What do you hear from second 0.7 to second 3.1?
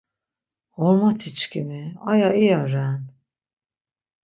Ğormotiçkimi, aya iya ren.